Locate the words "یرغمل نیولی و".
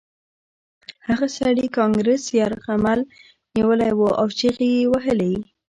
2.39-4.01